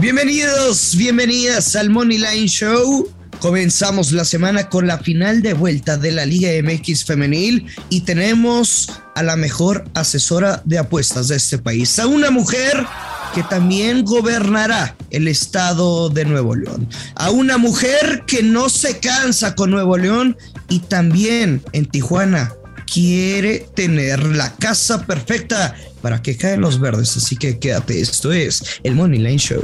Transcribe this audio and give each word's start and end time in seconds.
Bienvenidos, 0.00 0.94
bienvenidas 0.94 1.74
al 1.74 1.90
Money 1.90 2.18
Line 2.18 2.46
Show. 2.46 3.12
Comenzamos 3.40 4.12
la 4.12 4.24
semana 4.24 4.68
con 4.68 4.86
la 4.86 4.98
final 4.98 5.42
de 5.42 5.54
vuelta 5.54 5.96
de 5.96 6.12
la 6.12 6.24
Liga 6.24 6.50
MX 6.62 7.04
femenil 7.04 7.66
y 7.90 8.02
tenemos 8.02 8.92
a 9.16 9.24
la 9.24 9.34
mejor 9.34 9.90
asesora 9.94 10.62
de 10.64 10.78
apuestas 10.78 11.26
de 11.26 11.34
este 11.34 11.58
país, 11.58 11.98
a 11.98 12.06
una 12.06 12.30
mujer 12.30 12.86
que 13.34 13.42
también 13.42 14.04
gobernará 14.04 14.94
el 15.10 15.26
estado 15.26 16.10
de 16.10 16.24
Nuevo 16.24 16.54
León, 16.54 16.88
a 17.16 17.30
una 17.30 17.58
mujer 17.58 18.22
que 18.24 18.44
no 18.44 18.68
se 18.68 19.00
cansa 19.00 19.56
con 19.56 19.72
Nuevo 19.72 19.96
León 19.96 20.36
y 20.68 20.78
también 20.78 21.60
en 21.72 21.86
Tijuana 21.86 22.52
quiere 22.92 23.66
tener 23.74 24.24
la 24.24 24.54
casa 24.56 25.04
perfecta 25.06 25.74
para 26.00 26.22
que 26.22 26.36
caen 26.36 26.60
los 26.60 26.80
verdes, 26.80 27.16
así 27.16 27.36
que 27.36 27.58
quédate, 27.58 28.00
esto 28.00 28.32
es 28.32 28.80
el 28.82 28.94
Money 28.94 29.18
Line 29.18 29.38
Show. 29.38 29.62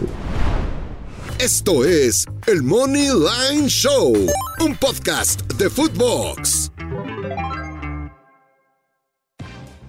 Esto 1.39 1.85
es 1.85 2.25
el 2.47 2.63
Money 2.63 3.09
Line 3.09 3.69
Show, 3.69 4.15
un 4.61 4.77
podcast 4.77 5.43
de 5.55 5.69
Footbox. 5.69 6.64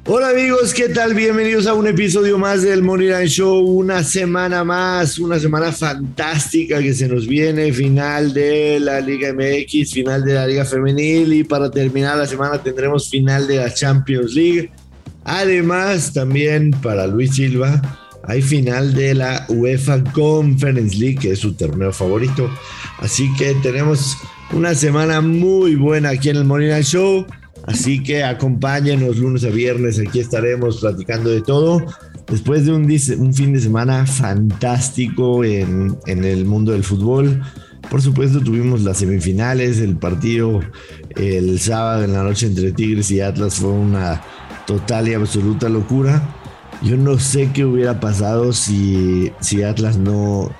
Hola 0.07 0.29
amigos, 0.29 0.71
¿qué 0.75 0.89
tal? 0.89 1.15
Bienvenidos 1.15 1.65
a 1.65 1.73
un 1.73 1.87
episodio 1.87 2.37
más 2.37 2.61
del 2.61 2.83
Money 2.83 3.07
Line 3.07 3.27
Show, 3.27 3.59
una 3.65 4.03
semana 4.03 4.63
más, 4.63 5.17
una 5.17 5.39
semana 5.39 5.71
fantástica 5.71 6.79
que 6.79 6.93
se 6.93 7.07
nos 7.07 7.25
viene, 7.25 7.73
final 7.73 8.31
de 8.31 8.79
la 8.79 9.01
Liga 9.01 9.33
MX, 9.33 9.93
final 9.93 10.23
de 10.23 10.35
la 10.35 10.45
Liga 10.45 10.63
Femenil 10.63 11.33
y 11.33 11.43
para 11.43 11.71
terminar 11.71 12.17
la 12.17 12.27
semana 12.27 12.61
tendremos 12.61 13.09
final 13.09 13.47
de 13.47 13.55
la 13.55 13.73
Champions 13.73 14.35
League. 14.35 14.69
Además, 15.23 16.13
también 16.13 16.69
para 16.69 17.07
Luis 17.07 17.33
Silva 17.33 17.81
hay 18.27 18.43
final 18.43 18.93
de 18.93 19.15
la 19.15 19.47
UEFA 19.49 20.03
Conference 20.13 20.95
League, 20.95 21.17
que 21.19 21.31
es 21.31 21.39
su 21.39 21.53
torneo 21.53 21.91
favorito. 21.91 22.47
Así 22.99 23.27
que 23.39 23.55
tenemos 23.63 24.17
una 24.53 24.75
semana 24.75 25.21
muy 25.21 25.73
buena 25.73 26.09
aquí 26.09 26.29
en 26.29 26.37
el 26.37 26.47
Line 26.47 26.83
Show. 26.83 27.25
Así 27.65 28.03
que 28.03 28.23
acompáñenos 28.23 29.17
lunes 29.17 29.43
a 29.43 29.49
viernes, 29.49 29.99
aquí 29.99 30.19
estaremos 30.19 30.81
platicando 30.81 31.29
de 31.29 31.41
todo. 31.41 31.83
Después 32.27 32.65
de 32.65 32.73
un, 32.73 33.33
fin 33.33 33.53
de 33.53 33.59
semana 33.59 34.05
fantástico 34.05 35.43
en, 35.43 35.97
en, 36.05 36.23
el 36.23 36.45
mundo 36.45 36.71
del 36.71 36.83
fútbol. 36.83 37.41
Por 37.89 38.01
supuesto 38.01 38.39
tuvimos 38.39 38.81
las 38.81 38.97
semifinales, 38.97 39.79
el 39.79 39.95
partido 39.95 40.61
el 41.15 41.59
sábado 41.59 42.03
en 42.03 42.13
la 42.13 42.23
noche 42.23 42.47
entre 42.47 42.71
Tigres 42.71 43.09
y 43.11 43.21
Atlas 43.21 43.55
fue 43.55 43.69
una 43.69 44.21
total 44.65 45.07
y 45.07 45.13
absoluta 45.13 45.69
locura. 45.69 46.27
Yo 46.81 46.97
no 46.97 47.17
sé 47.19 47.51
qué 47.53 47.63
hubiera 47.63 47.99
pasado 47.99 48.51
si, 48.51 49.31
si 49.39 49.63
Atlas 49.63 49.97
no, 49.97 50.51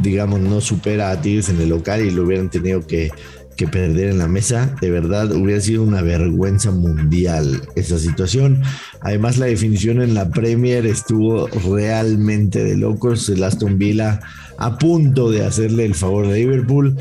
digamos, 0.00 0.40
no 0.40 0.60
supera 0.60 1.10
a 1.10 1.20
Tigres 1.20 1.48
en 1.48 1.60
el 1.60 1.70
local 1.70 2.04
y 2.04 2.10
lo 2.10 2.22
hubieran 2.22 2.50
tenido 2.50 2.86
que, 2.86 3.10
que 3.56 3.66
perder 3.66 4.10
en 4.10 4.18
la 4.18 4.28
mesa. 4.28 4.74
De 4.80 4.90
verdad, 4.90 5.32
hubiera 5.32 5.60
sido 5.60 5.82
una 5.82 6.02
vergüenza 6.02 6.70
mundial 6.70 7.62
esa 7.76 7.98
situación. 7.98 8.62
Además, 9.00 9.38
la 9.38 9.46
definición 9.46 10.02
en 10.02 10.14
la 10.14 10.30
Premier 10.30 10.86
estuvo 10.86 11.46
realmente 11.48 12.64
de 12.64 12.76
locos. 12.76 13.28
El 13.28 13.42
Aston 13.44 13.78
Villa 13.78 14.20
a 14.58 14.78
punto 14.78 15.30
de 15.30 15.44
hacerle 15.44 15.84
el 15.84 15.94
favor 15.94 16.26
a 16.26 16.32
Liverpool. 16.32 16.96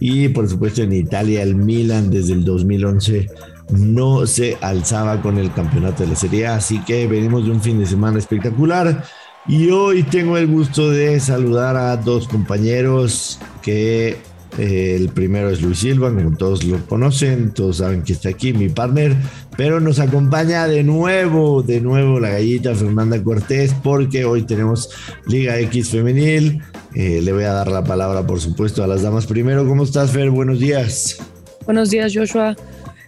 Y 0.00 0.28
por 0.28 0.48
supuesto 0.48 0.82
en 0.82 0.92
Italia 0.92 1.42
el 1.42 1.56
Milan 1.56 2.10
desde 2.10 2.32
el 2.32 2.44
2011 2.44 3.26
no 3.70 4.26
se 4.26 4.56
alzaba 4.60 5.20
con 5.20 5.38
el 5.38 5.52
campeonato 5.52 6.04
de 6.04 6.10
la 6.10 6.16
Serie. 6.16 6.46
Así 6.46 6.80
que 6.84 7.06
venimos 7.06 7.44
de 7.44 7.50
un 7.50 7.60
fin 7.60 7.78
de 7.78 7.86
semana 7.86 8.18
espectacular. 8.18 9.04
Y 9.46 9.70
hoy 9.70 10.02
tengo 10.02 10.36
el 10.36 10.46
gusto 10.46 10.90
de 10.90 11.18
saludar 11.20 11.76
a 11.76 11.96
dos 11.96 12.28
compañeros 12.28 13.38
que 13.62 14.18
eh, 14.58 14.96
el 14.96 15.08
primero 15.10 15.50
es 15.50 15.62
Luis 15.62 15.78
Silva, 15.78 16.12
como 16.12 16.36
todos 16.36 16.64
lo 16.64 16.84
conocen, 16.86 17.52
todos 17.52 17.76
saben 17.76 18.02
que 18.02 18.12
está 18.12 18.30
aquí, 18.30 18.52
mi 18.52 18.68
partner, 18.68 19.14
pero 19.56 19.78
nos 19.78 20.00
acompaña 20.00 20.66
de 20.66 20.82
nuevo, 20.82 21.62
de 21.62 21.80
nuevo 21.80 22.18
la 22.18 22.30
gallita 22.30 22.74
Fernanda 22.74 23.22
Cortés, 23.22 23.72
porque 23.84 24.24
hoy 24.24 24.42
tenemos 24.42 24.90
Liga 25.26 25.60
X 25.60 25.90
Femenil. 25.90 26.60
Eh, 26.94 27.20
le 27.22 27.32
voy 27.32 27.44
a 27.44 27.52
dar 27.52 27.68
la 27.68 27.84
palabra, 27.84 28.26
por 28.26 28.40
supuesto, 28.40 28.82
a 28.82 28.88
las 28.88 29.02
damas 29.02 29.26
primero. 29.26 29.64
¿Cómo 29.64 29.84
estás, 29.84 30.10
Fer? 30.10 30.30
Buenos 30.30 30.58
días. 30.58 31.18
Buenos 31.64 31.90
días, 31.90 32.12
Joshua. 32.12 32.56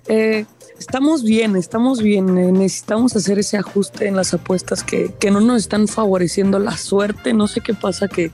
Eh, 0.06 0.44
estamos 0.78 1.24
bien, 1.24 1.56
estamos 1.56 2.00
bien. 2.00 2.32
Necesitamos 2.52 3.16
hacer 3.16 3.40
ese 3.40 3.56
ajuste 3.56 4.06
en 4.06 4.14
las 4.14 4.34
apuestas 4.34 4.84
que, 4.84 5.12
no 5.32 5.40
nos 5.40 5.62
están 5.62 5.88
favoreciendo 5.88 6.60
la 6.60 6.76
suerte. 6.76 7.32
No 7.32 7.48
sé 7.48 7.60
qué 7.60 7.74
pasa, 7.74 8.06
que 8.06 8.30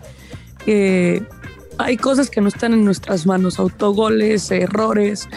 hay 1.79 1.97
cosas 1.97 2.31
que 2.31 2.41
no 2.41 2.49
están 2.49 2.73
en 2.73 2.85
nuestras 2.85 3.27
manos, 3.27 3.59
autogoles, 3.59 4.51
errores. 4.51 5.29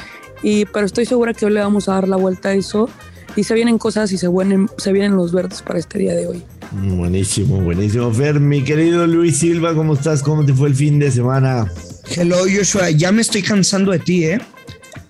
Y, 0.41 0.65
pero 0.65 0.85
estoy 0.85 1.05
segura 1.05 1.33
que 1.33 1.45
hoy 1.45 1.53
le 1.53 1.59
vamos 1.59 1.89
a 1.89 1.93
dar 1.93 2.07
la 2.07 2.15
vuelta 2.15 2.49
a 2.49 2.53
eso 2.53 2.89
y 3.35 3.43
se 3.43 3.53
vienen 3.53 3.77
cosas 3.77 4.11
y 4.11 4.17
se, 4.17 4.27
vienen, 4.27 4.69
se 4.77 4.91
vienen 4.91 5.15
los 5.15 5.31
verdes 5.31 5.61
para 5.61 5.79
este 5.79 5.99
día 5.99 6.13
de 6.15 6.27
hoy. 6.27 6.43
Buenísimo, 6.71 7.59
buenísimo. 7.61 8.11
Fer, 8.13 8.39
mi 8.39 8.63
querido 8.63 9.05
Luis 9.07 9.39
Silva, 9.39 9.73
¿cómo 9.73 9.93
estás? 9.93 10.23
¿Cómo 10.23 10.45
te 10.45 10.53
fue 10.53 10.69
el 10.69 10.75
fin 10.75 10.99
de 10.99 11.11
semana? 11.11 11.71
Hello, 12.15 12.37
Joshua. 12.39 12.89
Ya 12.91 13.11
me 13.11 13.21
estoy 13.21 13.41
cansando 13.41 13.91
de 13.91 13.99
ti, 13.99 14.25
¿eh? 14.25 14.41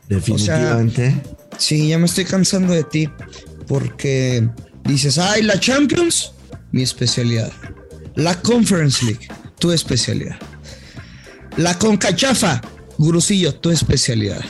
Definitivamente. 0.08 1.08
O 1.08 1.52
sea, 1.52 1.58
sí, 1.58 1.90
ya 1.90 2.00
me 2.00 2.06
estoy 2.06 2.26
cansando 2.26 2.74
de 2.74 2.84
ti 2.84 3.10
porque 3.68 4.48
dices, 4.84 5.18
ay, 5.18 5.44
la 5.44 5.60
Champions, 5.60 6.34
mi 6.72 6.82
especialidad. 6.82 7.52
La 8.16 8.36
Conference 8.42 9.06
League, 9.06 9.28
tu 9.60 9.72
especialidad. 9.72 10.38
La 11.60 11.78
Concachafa, 11.78 12.62
Gurusillo, 12.98 13.54
tu 13.54 13.70
especialidad. 13.70 14.42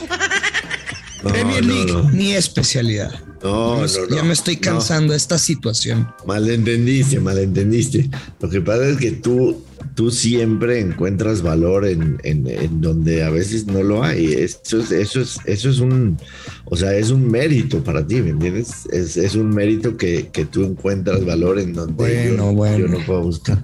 No, 1.21 1.31
Premier 1.31 1.65
League, 1.65 1.91
no, 1.91 2.03
no. 2.03 2.09
mi 2.11 2.31
especialidad. 2.31 3.11
No, 3.43 3.75
no, 3.75 3.81
no. 3.81 4.15
Ya 4.15 4.23
me 4.23 4.31
estoy 4.31 4.55
cansando 4.55 5.11
de 5.11 5.17
esta 5.17 5.37
situación. 5.37 6.07
Malentendiste, 6.25 7.19
malentendiste. 7.19 8.09
Lo 8.39 8.49
que 8.49 8.61
pasa 8.61 8.87
es 8.87 8.95
que 8.95 9.11
tú, 9.11 9.61
tú 9.95 10.11
siempre 10.11 10.79
encuentras 10.79 11.41
valor 11.41 11.85
en, 11.85 12.21
en, 12.23 12.47
en, 12.47 12.79
donde 12.79 13.21
a 13.21 13.31
veces 13.31 13.65
no 13.65 13.83
lo 13.83 14.01
hay. 14.01 14.31
Eso 14.31 14.79
es, 14.79 14.93
eso 14.93 15.19
es, 15.19 15.39
eso 15.43 15.69
es 15.69 15.79
un, 15.79 16.17
o 16.63 16.77
sea, 16.77 16.93
es 16.93 17.09
un 17.11 17.29
mérito 17.29 17.83
para 17.83 18.07
ti, 18.07 18.21
¿me 18.21 18.29
entiendes? 18.29 18.85
Es, 18.89 19.17
es 19.17 19.35
un 19.35 19.49
mérito 19.49 19.97
que, 19.97 20.29
que, 20.31 20.45
tú 20.45 20.63
encuentras 20.63 21.25
valor 21.25 21.59
en 21.59 21.73
donde 21.73 21.95
bueno, 21.95 22.45
yo, 22.45 22.53
bueno. 22.53 22.77
yo 22.77 22.87
no 22.87 23.05
puedo 23.05 23.23
buscar. 23.23 23.61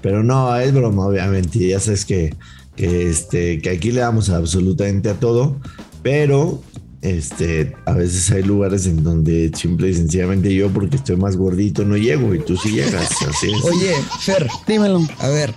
Pero 0.00 0.22
no, 0.22 0.54
es 0.56 0.72
broma, 0.72 1.06
obviamente. 1.06 1.66
Ya 1.66 1.80
sabes 1.80 2.04
que, 2.04 2.36
que, 2.76 3.10
este, 3.10 3.60
que 3.60 3.70
aquí 3.70 3.92
le 3.92 4.00
damos 4.00 4.30
absolutamente 4.30 5.10
a 5.10 5.14
todo, 5.14 5.60
pero 6.02 6.62
este, 7.02 7.74
a 7.86 7.92
veces 7.92 8.30
hay 8.30 8.42
lugares 8.42 8.86
en 8.86 9.04
donde 9.04 9.50
simple 9.54 9.90
y 9.90 9.94
sencillamente 9.94 10.54
yo, 10.54 10.70
porque 10.70 10.96
estoy 10.96 11.16
más 11.16 11.36
gordito, 11.36 11.84
no 11.84 11.96
llego 11.96 12.34
y 12.34 12.38
tú 12.38 12.56
sí 12.56 12.72
llegas. 12.72 13.10
Así 13.28 13.52
es. 13.52 13.64
Oye, 13.64 13.94
Fer, 14.20 14.48
dímelo. 14.66 15.06
A 15.18 15.28
ver, 15.28 15.54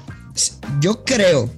yo 0.81 1.03
creo 1.03 1.49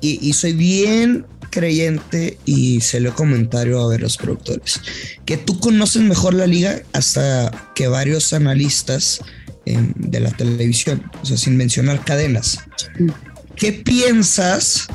y, 0.00 0.18
y 0.26 0.32
soy 0.34 0.52
bien 0.52 1.26
creyente 1.50 2.38
y 2.44 2.80
se 2.80 3.00
lo 3.00 3.14
comentario 3.14 3.80
a 3.80 3.88
ver 3.88 4.02
los 4.02 4.18
productores 4.18 4.80
que 5.24 5.38
tú 5.38 5.58
conoces 5.58 6.02
mejor 6.02 6.34
la 6.34 6.46
liga 6.46 6.82
hasta 6.92 7.50
que 7.74 7.88
varios 7.88 8.32
analistas 8.32 9.20
eh, 9.64 9.92
de 9.96 10.20
la 10.20 10.30
televisión, 10.30 11.02
o 11.22 11.26
sea, 11.26 11.36
sin 11.36 11.56
mencionar 11.56 12.02
cadenas. 12.04 12.60
¿Qué 13.58 13.72
piensas 13.72 14.88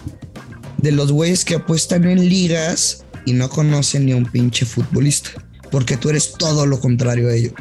de 0.83 0.91
los 0.91 1.11
güeyes 1.11 1.45
que 1.45 1.55
apuestan 1.55 2.03
en 2.05 2.27
ligas 2.27 3.05
y 3.25 3.33
no 3.33 3.49
conocen 3.49 4.05
ni 4.05 4.11
a 4.11 4.17
un 4.17 4.25
pinche 4.25 4.65
futbolista, 4.65 5.31
porque 5.71 5.97
tú 5.97 6.09
eres 6.09 6.33
todo 6.33 6.65
lo 6.65 6.79
contrario 6.79 7.29
a 7.29 7.33
ello. 7.33 7.53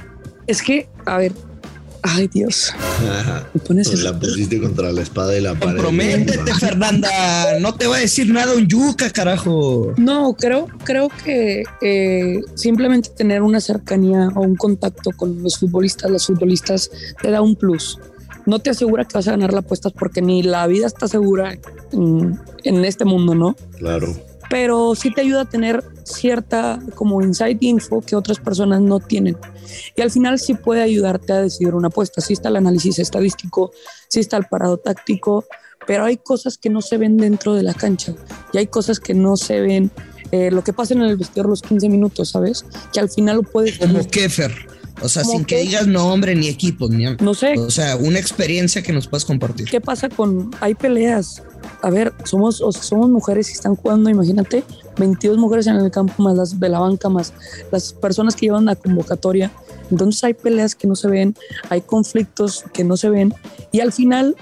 Es 0.48 0.60
que, 0.60 0.88
a 1.06 1.18
ver, 1.18 1.32
ay 2.02 2.26
Dios. 2.26 2.74
Me 3.54 3.60
pones 3.60 3.88
pues 3.88 4.02
la 4.02 4.18
pusiste 4.18 4.60
contra 4.60 4.90
la 4.90 5.02
espada 5.02 5.38
y 5.38 5.40
la 5.40 5.54
pared. 5.54 5.76
Comprométete, 5.76 6.54
Fernanda. 6.54 7.10
No 7.60 7.74
te 7.74 7.86
va 7.86 7.96
a 7.96 8.00
decir 8.00 8.28
nada 8.28 8.54
un 8.54 8.66
yuca, 8.66 9.08
carajo. 9.10 9.94
No, 9.96 10.34
creo, 10.34 10.66
creo 10.84 11.08
que 11.24 11.62
eh, 11.80 12.40
simplemente 12.56 13.10
tener 13.10 13.42
una 13.42 13.60
cercanía 13.60 14.30
o 14.34 14.40
un 14.40 14.56
contacto 14.56 15.10
con 15.16 15.42
los 15.42 15.58
futbolistas, 15.58 16.10
las 16.10 16.26
futbolistas, 16.26 16.90
te 17.22 17.30
da 17.30 17.40
un 17.40 17.54
plus. 17.54 17.98
No 18.46 18.58
te 18.58 18.70
asegura 18.70 19.04
que 19.04 19.14
vas 19.14 19.28
a 19.28 19.32
ganar 19.32 19.52
la 19.52 19.60
apuesta 19.60 19.90
porque 19.90 20.22
ni 20.22 20.42
la 20.42 20.66
vida 20.66 20.86
está 20.86 21.08
segura 21.08 21.58
en, 21.92 22.40
en 22.64 22.84
este 22.84 23.04
mundo, 23.04 23.34
¿no? 23.34 23.56
Claro 23.78 24.14
pero 24.52 24.94
sí 24.94 25.10
te 25.10 25.22
ayuda 25.22 25.40
a 25.40 25.44
tener 25.46 25.82
cierta 26.04 26.78
como 26.94 27.22
insight 27.22 27.62
info 27.62 28.02
que 28.02 28.14
otras 28.14 28.38
personas 28.38 28.82
no 28.82 29.00
tienen. 29.00 29.34
Y 29.96 30.02
al 30.02 30.10
final 30.10 30.38
sí 30.38 30.52
puede 30.52 30.82
ayudarte 30.82 31.32
a 31.32 31.40
decidir 31.40 31.74
una 31.74 31.88
apuesta. 31.88 32.20
Sí 32.20 32.34
está 32.34 32.50
el 32.50 32.56
análisis 32.56 32.98
estadístico, 32.98 33.72
sí 34.08 34.20
está 34.20 34.36
el 34.36 34.44
parado 34.44 34.76
táctico, 34.76 35.46
pero 35.86 36.04
hay 36.04 36.18
cosas 36.18 36.58
que 36.58 36.68
no 36.68 36.82
se 36.82 36.98
ven 36.98 37.16
dentro 37.16 37.54
de 37.54 37.62
la 37.62 37.72
cancha 37.72 38.14
y 38.52 38.58
hay 38.58 38.66
cosas 38.66 39.00
que 39.00 39.14
no 39.14 39.38
se 39.38 39.58
ven. 39.62 39.90
Eh, 40.32 40.50
lo 40.50 40.62
que 40.62 40.74
pasa 40.74 40.92
en 40.92 41.00
el 41.00 41.16
vestidor 41.16 41.48
los 41.48 41.62
15 41.62 41.88
minutos, 41.88 42.28
¿sabes? 42.28 42.66
Que 42.92 43.00
al 43.00 43.08
final 43.08 43.36
lo 43.36 43.42
puedes... 43.44 43.78
Como 43.78 44.06
Kefer. 44.06 44.52
O 45.02 45.08
sea, 45.08 45.24
sin 45.24 45.44
que, 45.44 45.58
digas 45.58 45.86
nombre 45.86 46.34
ni 46.34 46.48
equipo, 46.48 46.88
ni 46.88 47.04
No 47.20 47.34
sé. 47.34 47.58
O 47.58 47.70
sea, 47.70 47.96
una 47.96 48.18
experiencia 48.18 48.82
que 48.82 48.92
nos 48.92 49.08
puedas 49.08 49.24
compartir. 49.24 49.68
¿Qué 49.68 49.80
pasa 49.80 50.08
con 50.08 50.50
hay 50.60 50.74
peleas? 50.74 51.42
A 51.82 51.90
ver, 51.90 52.12
somos 52.24 52.58
somos 52.58 53.10
mujeres 53.10 53.50
y 53.50 53.52
están 53.52 53.76
jugando, 53.76 54.10
imagínate, 54.10 54.64
22 54.98 55.38
mujeres 55.38 55.66
en 55.66 55.76
el 55.76 55.90
campo 55.90 56.22
más 56.22 56.36
las 56.36 56.58
de 56.58 56.68
la 56.68 56.78
banca 56.78 57.08
más 57.08 57.32
las 57.70 57.92
personas 57.92 58.36
que 58.36 58.46
llevan 58.46 58.66
la 58.66 58.76
convocatoria. 58.76 59.50
Entonces 59.90 60.22
hay 60.24 60.34
peleas 60.34 60.74
que 60.74 60.86
no 60.86 60.96
se 60.96 61.08
ven, 61.08 61.34
hay 61.68 61.80
conflictos 61.80 62.64
que 62.72 62.84
no 62.84 62.96
se 62.96 63.10
ven 63.10 63.34
y 63.72 63.80
al 63.80 63.92
final 63.92 64.36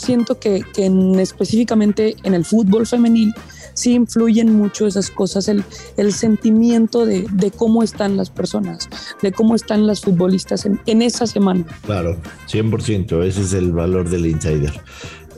siento 0.00 0.38
que, 0.38 0.62
que 0.74 0.86
en, 0.86 1.18
específicamente 1.18 2.16
en 2.22 2.34
el 2.34 2.44
fútbol 2.44 2.86
femenil 2.86 3.34
sí 3.74 3.94
influyen 3.94 4.56
mucho 4.56 4.86
esas 4.86 5.10
cosas, 5.10 5.48
el, 5.48 5.64
el 5.96 6.12
sentimiento 6.12 7.06
de, 7.06 7.26
de, 7.32 7.50
cómo 7.50 7.82
están 7.82 8.16
las 8.16 8.30
personas, 8.30 8.88
de 9.22 9.32
cómo 9.32 9.54
están 9.54 9.86
las 9.86 10.00
futbolistas 10.00 10.66
en, 10.66 10.80
en 10.86 11.02
esa 11.02 11.26
semana. 11.26 11.64
Claro, 11.84 12.16
100%, 12.50 13.24
ese 13.24 13.42
es 13.42 13.52
el 13.52 13.72
valor 13.72 14.08
del 14.08 14.26
insider. 14.26 14.80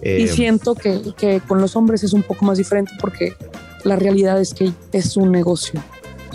Eh, 0.02 0.22
y 0.22 0.28
siento 0.28 0.74
que, 0.74 1.00
que 1.16 1.40
con 1.40 1.60
los 1.60 1.76
hombres 1.76 2.02
es 2.02 2.14
un 2.14 2.22
poco 2.22 2.46
más 2.46 2.56
diferente 2.56 2.92
porque 3.00 3.34
la 3.84 3.96
realidad 3.96 4.40
es 4.40 4.54
que 4.54 4.72
es 4.92 5.16
un 5.16 5.30
negocio. 5.30 5.82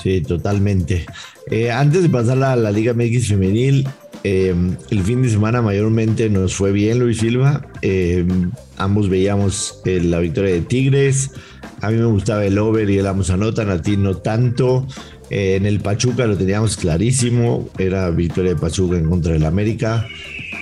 Sí, 0.02 0.22
totalmente. 0.22 1.06
Eh, 1.50 1.72
antes 1.72 2.04
de 2.04 2.10
pasar 2.10 2.42
a 2.44 2.56
la 2.56 2.72
Liga 2.72 2.94
MX 2.94 3.28
femenil, 3.28 3.88
eh, 4.28 4.56
el 4.90 5.04
fin 5.04 5.22
de 5.22 5.30
semana 5.30 5.62
mayormente 5.62 6.32
nos 6.32 6.56
fue 6.56 6.72
bien 6.72 6.98
Luis 6.98 7.20
Silva. 7.20 7.68
Eh, 7.84 8.26
ambos 8.76 9.08
veíamos 9.08 9.82
eh, 9.86 10.02
la 10.04 10.18
victoria 10.18 10.52
de 10.52 10.62
Tigres. 10.62 11.30
A 11.82 11.92
mí 11.92 11.98
me 11.98 12.06
gustaba 12.06 12.44
el 12.44 12.58
over 12.58 12.90
y 12.90 12.98
el 12.98 13.06
ambos 13.06 13.30
anotan, 13.30 13.70
a 13.70 13.84
ti 13.84 13.98
no 13.98 14.18
tanto. 14.18 14.88
Eh, 15.30 15.58
en 15.58 15.68
el 15.68 15.80
Pachuca 15.80 16.26
lo 16.26 16.36
teníamos 16.36 16.76
clarísimo, 16.76 17.70
era 17.78 18.10
victoria 18.10 18.56
de 18.56 18.60
Pachuca 18.60 18.98
en 18.98 19.08
contra 19.08 19.34
del 19.34 19.46
América. 19.46 20.08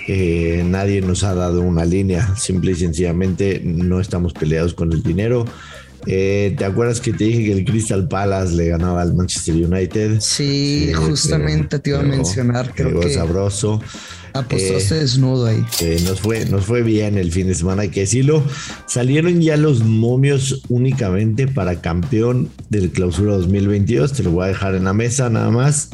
Eh, 0.08 0.62
nadie 0.66 1.00
nos 1.00 1.24
ha 1.24 1.34
dado 1.34 1.62
una 1.62 1.86
línea, 1.86 2.36
simple 2.36 2.72
y 2.72 2.74
sencillamente 2.74 3.62
no 3.64 3.98
estamos 3.98 4.34
peleados 4.34 4.74
con 4.74 4.92
el 4.92 5.02
dinero. 5.02 5.46
Eh, 6.06 6.54
¿Te 6.56 6.64
acuerdas 6.64 7.00
que 7.00 7.12
te 7.12 7.24
dije 7.24 7.44
que 7.44 7.52
el 7.52 7.64
Crystal 7.64 8.06
Palace 8.08 8.54
le 8.54 8.68
ganaba 8.68 9.02
al 9.02 9.14
Manchester 9.14 9.54
United? 9.54 10.20
Sí, 10.20 10.92
justamente 10.94 11.78
pero, 11.78 11.82
te 11.82 11.90
iba 11.90 12.00
a 12.00 12.02
mencionar, 12.02 12.72
creo 12.74 13.00
que 13.00 13.12
sabroso. 13.12 13.80
Apostaste 14.34 14.96
eh, 14.96 14.98
desnudo 14.98 15.46
ahí. 15.46 15.64
Eh, 15.80 16.02
nos, 16.04 16.20
fue, 16.20 16.44
nos 16.46 16.64
fue 16.64 16.82
bien 16.82 17.18
el 17.18 17.30
fin 17.30 17.46
de 17.46 17.54
semana, 17.54 17.82
hay 17.82 17.90
que 17.90 18.00
decirlo. 18.00 18.42
Salieron 18.86 19.40
ya 19.40 19.56
los 19.56 19.84
momios 19.84 20.62
únicamente 20.68 21.46
para 21.46 21.80
campeón 21.80 22.50
del 22.68 22.90
clausura 22.90 23.34
2022. 23.34 24.12
Te 24.12 24.24
lo 24.24 24.32
voy 24.32 24.44
a 24.44 24.48
dejar 24.48 24.74
en 24.74 24.84
la 24.84 24.92
mesa 24.92 25.30
nada 25.30 25.50
más. 25.50 25.90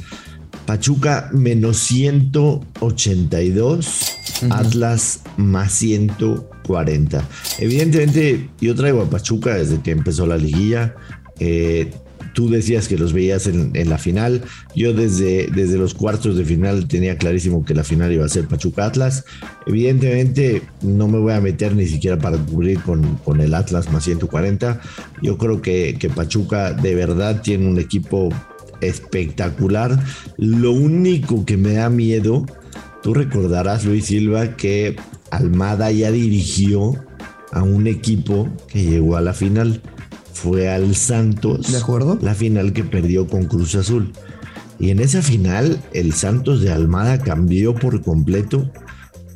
Pachuca 0.66 1.30
menos 1.32 1.78
182, 1.78 4.16
uh 4.42 4.46
-huh. 4.46 4.52
Atlas 4.52 5.20
más 5.36 5.72
140. 5.72 7.26
Evidentemente, 7.58 8.48
yo 8.60 8.74
traigo 8.74 9.02
a 9.02 9.10
Pachuca 9.10 9.54
desde 9.54 9.80
que 9.80 9.90
empezó 9.90 10.26
la 10.26 10.36
liguilla. 10.36 10.94
Eh, 11.38 11.90
tú 12.34 12.48
decías 12.48 12.88
que 12.88 12.96
los 12.96 13.12
veías 13.12 13.46
en, 13.46 13.70
en, 13.74 13.88
la 13.88 13.98
final. 13.98 14.42
Yo 14.74 14.92
desde, 14.92 15.48
desde 15.48 15.78
los 15.78 15.94
cuartos 15.94 16.36
de 16.36 16.44
final 16.44 16.86
tenía 16.88 17.16
clarísimo 17.16 17.64
que 17.64 17.74
la 17.74 17.84
final 17.84 18.12
iba 18.12 18.24
a 18.24 18.28
ser 18.28 18.46
Pachuca 18.46 18.86
Atlas. 18.86 19.24
Evidentemente 19.66 20.62
no 20.82 21.08
me 21.08 21.18
voy 21.18 21.32
a 21.32 21.40
meter 21.40 21.74
ni 21.74 21.86
siquiera 21.86 22.18
para 22.18 22.38
cubrir 22.38 22.80
con, 22.80 23.16
con 23.16 23.40
el 23.40 23.54
Atlas 23.54 23.90
más 23.92 24.04
140. 24.04 24.80
Yo 25.22 25.38
creo 25.38 25.60
que, 25.60 25.96
que 25.98 26.08
Pachuca 26.08 26.72
de 26.72 26.94
verdad 26.94 27.42
tiene 27.42 27.68
un 27.68 27.78
equipo 27.78 28.30
espectacular. 28.80 29.98
Lo 30.36 30.72
único 30.72 31.44
que 31.44 31.56
me 31.56 31.74
da 31.74 31.90
miedo, 31.90 32.46
tú 33.02 33.14
recordarás 33.14 33.84
Luis 33.84 34.06
Silva 34.06 34.56
que 34.56 34.96
Almada 35.30 35.90
ya 35.90 36.10
dirigió 36.10 36.94
a 37.52 37.62
un 37.62 37.86
equipo 37.86 38.48
que 38.68 38.84
llegó 38.84 39.16
a 39.16 39.20
la 39.20 39.34
final 39.34 39.82
fue 40.32 40.70
al 40.70 40.94
Santos. 40.94 41.70
¿De 41.70 41.78
acuerdo? 41.78 42.18
La 42.22 42.34
final 42.34 42.72
que 42.72 42.84
perdió 42.84 43.26
con 43.26 43.44
Cruz 43.44 43.74
Azul. 43.74 44.12
Y 44.78 44.90
en 44.90 45.00
esa 45.00 45.20
final, 45.20 45.78
el 45.92 46.14
Santos 46.14 46.62
de 46.62 46.72
Almada 46.72 47.18
cambió 47.18 47.74
por 47.74 48.00
completo. 48.00 48.70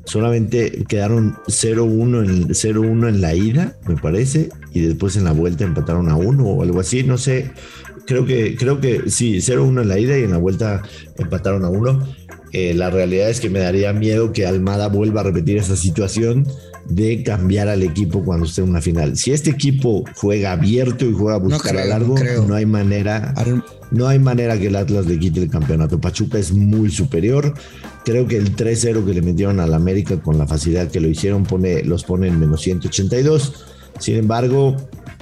Solamente 0.05 0.85
quedaron 0.89 1.37
0-1 1.47 2.25
en, 2.25 2.49
0-1 2.49 3.09
en 3.09 3.21
la 3.21 3.35
ida, 3.35 3.77
me 3.89 3.97
parece, 3.97 4.51
y 4.73 4.81
después 4.81 5.17
en 5.17 5.25
la 5.25 5.33
vuelta 5.33 5.65
empataron 5.65 6.09
a 6.11 6.17
1 6.17 6.45
o 6.45 6.63
algo 6.63 6.81
así, 6.81 7.03
no 7.03 7.19
sé. 7.19 7.51
Creo 8.07 8.27
que, 8.27 8.57
creo 8.57 8.81
que 8.81 9.09
sí, 9.11 9.37
0-1 9.37 9.83
en 9.83 9.89
la 9.89 9.99
ida 9.99 10.19
y 10.19 10.25
en 10.25 10.33
la 10.33 10.39
vuelta 10.39 10.83
empataron 11.19 11.65
a 11.65 11.71
1. 11.71 12.07
Eh, 12.53 12.75
la 12.75 12.91
realidad 12.91 13.31
es 13.31 13.41
que 13.41 13.51
me 13.51 13.59
daría 13.59 13.93
miedo 13.93 14.33
que 14.33 14.47
Almada 14.47 14.89
vuelva 14.89 15.23
a 15.23 15.25
repetir 15.25 15.57
esa 15.57 15.75
situación 15.75 16.47
de 16.89 17.23
cambiar 17.23 17.69
al 17.69 17.83
equipo 17.83 18.23
cuando 18.23 18.47
esté 18.47 18.63
en 18.63 18.71
una 18.71 18.81
final. 18.81 19.17
Si 19.17 19.33
este 19.33 19.51
equipo 19.51 20.05
juega 20.17 20.53
abierto 20.53 21.07
y 21.07 21.13
juega 21.13 21.37
a 21.37 21.39
buscar 21.39 21.75
no 21.75 21.81
creo, 21.81 21.83
a 21.83 21.87
largo, 21.87 22.15
no, 22.19 22.49
no, 22.49 22.55
hay 22.55 22.67
manera, 22.67 23.35
no 23.91 24.07
hay 24.07 24.19
manera 24.19 24.59
que 24.59 24.67
el 24.67 24.77
Atlas 24.77 25.07
le 25.07 25.19
quite 25.19 25.41
el 25.41 25.51
campeonato. 25.51 26.01
Pachuca 26.01 26.39
es 26.39 26.53
muy 26.53 26.91
superior. 26.91 27.55
Creo 28.05 28.27
que 28.27 28.37
el 28.37 28.55
3-0 28.55 29.05
que 29.05 29.15
le 29.15 29.23
metieron 29.23 29.61
al 29.61 29.73
América 29.73 30.21
con 30.21 30.37
la 30.37 30.47
facilidad 30.47 30.91
que 30.91 31.01
lo 31.01 31.09
hicieron 31.09 31.45
pone, 31.45 31.83
los 31.85 32.05
pone 32.05 32.29
en 32.29 32.39
menos 32.39 32.61
182. 32.61 33.65
Sin 33.99 34.17
embargo, 34.17 34.77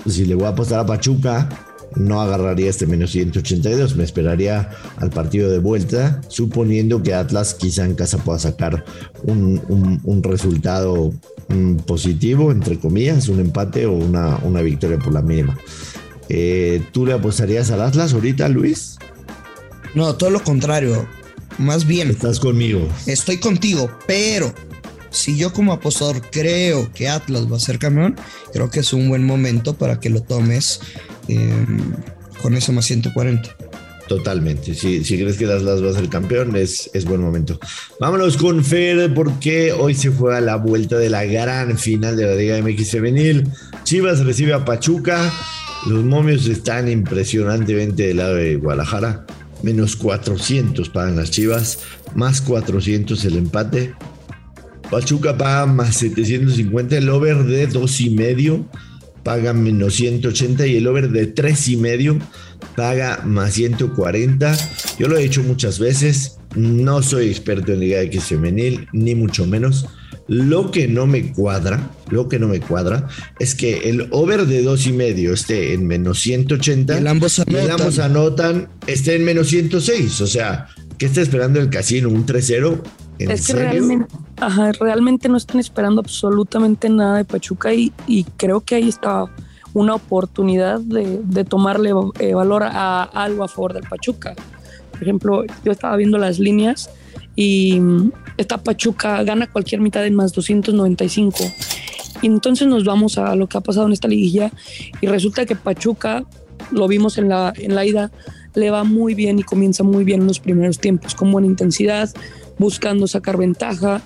si 0.06 0.24
le 0.24 0.34
voy 0.34 0.44
a 0.44 0.48
apostar 0.48 0.80
a 0.80 0.86
Pachuca, 0.86 1.48
no 1.96 2.20
agarraría 2.20 2.70
este 2.70 2.86
menos 2.86 3.12
182, 3.12 3.96
me 3.96 4.04
esperaría 4.04 4.70
al 4.96 5.10
partido 5.10 5.50
de 5.50 5.58
vuelta, 5.58 6.20
suponiendo 6.28 7.02
que 7.02 7.14
Atlas 7.14 7.54
quizá 7.54 7.84
en 7.84 7.94
casa 7.94 8.18
pueda 8.18 8.38
sacar 8.38 8.84
un, 9.24 9.60
un, 9.68 10.00
un 10.04 10.22
resultado 10.22 11.12
um, 11.48 11.76
positivo, 11.78 12.52
entre 12.52 12.78
comillas, 12.78 13.28
un 13.28 13.40
empate 13.40 13.86
o 13.86 13.92
una, 13.92 14.38
una 14.38 14.62
victoria 14.62 14.98
por 14.98 15.12
la 15.12 15.22
mínima. 15.22 15.56
Eh, 16.28 16.82
¿Tú 16.92 17.06
le 17.06 17.12
apostarías 17.12 17.70
al 17.70 17.82
Atlas 17.82 18.14
ahorita, 18.14 18.48
Luis? 18.48 18.98
No, 19.94 20.14
todo 20.14 20.30
lo 20.30 20.42
contrario. 20.42 21.06
Más 21.58 21.86
bien. 21.86 22.10
Estás 22.10 22.40
conmigo. 22.40 22.88
Estoy 23.06 23.38
contigo, 23.38 23.90
pero 24.06 24.54
si 25.10 25.36
yo 25.36 25.52
como 25.52 25.72
apostador 25.72 26.22
creo 26.30 26.90
que 26.92 27.08
Atlas 27.08 27.50
va 27.50 27.56
a 27.56 27.60
ser 27.60 27.78
campeón, 27.78 28.16
creo 28.52 28.70
que 28.70 28.80
es 28.80 28.92
un 28.92 29.08
buen 29.08 29.24
momento 29.24 29.74
para 29.74 30.00
que 30.00 30.10
lo 30.10 30.22
tomes 30.22 30.80
eh, 31.34 31.66
con 32.42 32.54
ese 32.54 32.72
más 32.72 32.84
140. 32.86 33.56
Totalmente. 34.08 34.74
Si, 34.74 35.04
si, 35.04 35.16
crees 35.16 35.36
que 35.36 35.46
Atlas 35.46 35.82
va 35.82 35.90
a 35.90 35.94
ser 35.94 36.08
campeón, 36.08 36.54
es, 36.56 36.90
es 36.92 37.04
buen 37.04 37.20
momento. 37.20 37.58
Vámonos 38.00 38.36
con 38.36 38.64
Fer, 38.64 39.14
porque 39.14 39.72
hoy 39.72 39.94
se 39.94 40.10
juega 40.10 40.40
la 40.40 40.56
vuelta 40.56 40.98
de 40.98 41.08
la 41.08 41.24
gran 41.24 41.78
final 41.78 42.16
de 42.16 42.26
la 42.26 42.34
Liga 42.34 42.60
MX 42.60 42.90
Femenil. 42.90 43.48
Chivas 43.84 44.24
recibe 44.24 44.52
a 44.52 44.64
Pachuca. 44.64 45.32
Los 45.86 46.04
momios 46.04 46.46
están 46.46 46.90
impresionantemente 46.90 48.08
del 48.08 48.18
lado 48.18 48.34
de 48.34 48.56
Guadalajara. 48.56 49.24
Menos 49.62 49.96
400 49.96 50.88
pagan 50.90 51.16
las 51.16 51.30
Chivas, 51.30 51.78
más 52.14 52.40
400 52.42 53.24
el 53.24 53.36
empate. 53.36 53.94
Pachuca 54.90 55.38
paga 55.38 55.66
más 55.66 55.96
750, 55.96 56.98
el 56.98 57.08
over 57.08 57.44
de 57.44 57.66
dos 57.68 58.00
y 58.00 58.10
medio 58.10 58.66
paga 59.22 59.52
menos 59.52 59.94
180 59.94 60.66
y 60.66 60.76
el 60.76 60.86
over 60.86 61.10
de 61.10 61.26
tres 61.26 61.68
y 61.68 61.76
medio 61.76 62.18
paga 62.76 63.20
más 63.24 63.54
140. 63.54 64.56
Yo 64.98 65.08
lo 65.08 65.16
he 65.16 65.24
hecho 65.24 65.42
muchas 65.42 65.78
veces, 65.78 66.38
no 66.54 67.02
soy 67.02 67.28
experto 67.28 67.72
en 67.72 67.80
Liga 67.80 68.00
X 68.02 68.24
femenil, 68.24 68.88
ni 68.92 69.14
mucho 69.14 69.46
menos. 69.46 69.86
Lo 70.28 70.70
que 70.70 70.86
no 70.86 71.06
me 71.06 71.32
cuadra, 71.32 71.90
lo 72.10 72.28
que 72.28 72.38
no 72.38 72.48
me 72.48 72.60
cuadra 72.60 73.08
es 73.38 73.54
que 73.54 73.90
el 73.90 74.08
over 74.10 74.46
de 74.46 74.62
dos 74.62 74.86
y 74.86 74.92
medio 74.92 75.34
esté 75.34 75.72
en 75.74 75.86
menos 75.86 76.20
180 76.20 76.94
y 76.94 76.98
el 76.98 77.06
ambos 77.06 77.38
anotan, 77.40 77.60
y 77.60 77.64
el 77.64 77.70
ambos 77.70 77.98
anotan 77.98 78.68
esté 78.86 79.16
en 79.16 79.24
menos 79.24 79.48
106. 79.48 80.20
O 80.20 80.26
sea, 80.26 80.68
¿qué 80.96 81.06
está 81.06 81.20
esperando 81.20 81.60
el 81.60 81.70
casino? 81.70 82.08
¿Un 82.08 82.24
3-0? 82.24 82.82
Es 83.18 83.46
que 83.46 83.52
realmente, 83.52 84.14
ajá, 84.42 84.72
realmente 84.72 85.28
no 85.28 85.36
están 85.36 85.60
esperando 85.60 86.00
absolutamente 86.00 86.88
nada 86.88 87.18
de 87.18 87.24
Pachuca 87.24 87.72
y, 87.72 87.92
y 88.06 88.24
creo 88.24 88.60
que 88.60 88.74
ahí 88.74 88.88
está 88.88 89.26
una 89.72 89.94
oportunidad 89.94 90.80
de, 90.80 91.20
de 91.22 91.44
tomarle 91.44 91.92
eh, 92.18 92.34
valor 92.34 92.64
a, 92.64 93.04
a, 93.04 93.04
algo 93.04 93.44
a 93.44 93.48
favor 93.48 93.72
del 93.72 93.84
Pachuca. 93.84 94.34
Por 94.90 95.02
ejemplo, 95.02 95.44
yo 95.64 95.72
estaba 95.72 95.96
viendo 95.96 96.18
las 96.18 96.38
líneas 96.38 96.90
y 97.36 97.80
esta 98.36 98.58
Pachuca 98.58 99.22
gana 99.22 99.46
cualquier 99.46 99.80
mitad 99.80 100.04
en 100.04 100.14
más 100.14 100.32
295. 100.32 101.38
Y 102.20 102.26
entonces 102.26 102.68
nos 102.68 102.84
vamos 102.84 103.18
a 103.18 103.34
lo 103.34 103.48
que 103.48 103.58
ha 103.58 103.62
pasado 103.62 103.86
en 103.86 103.92
esta 103.92 104.08
liguilla 104.08 104.52
y 105.00 105.06
resulta 105.06 105.46
que 105.46 105.56
Pachuca, 105.56 106.24
lo 106.70 106.88
vimos 106.88 107.16
en 107.16 107.28
la, 107.28 107.52
en 107.56 107.74
la 107.74 107.84
ida, 107.84 108.10
le 108.54 108.70
va 108.70 108.84
muy 108.84 109.14
bien 109.14 109.38
y 109.38 109.42
comienza 109.42 109.82
muy 109.82 110.04
bien 110.04 110.22
en 110.22 110.26
los 110.26 110.40
primeros 110.40 110.78
tiempos, 110.78 111.14
con 111.14 111.32
buena 111.32 111.46
intensidad, 111.46 112.10
buscando 112.58 113.06
sacar 113.06 113.38
ventaja 113.38 114.02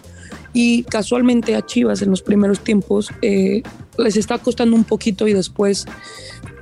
Y 0.59 0.85
casualmente 0.85 1.55
a 1.55 1.67
Chivas 1.67 2.01
en 2.01 2.09
los 2.09 2.23
primeros 2.23 2.61
tiempos 2.61 3.11
eh, 3.21 3.63
les 3.99 4.17
está 4.17 4.39
costando 4.39 4.75
un 4.75 4.85
poquito 4.85 5.29
y 5.29 5.35
después 5.35 5.85